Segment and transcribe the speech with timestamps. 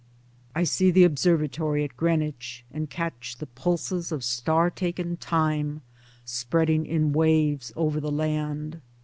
[0.55, 5.83] I see the observatory at Greenwich and catch the pulses of star taken time
[6.25, 8.81] spreading in waves over the land.